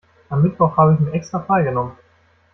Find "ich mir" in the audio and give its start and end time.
0.95-1.11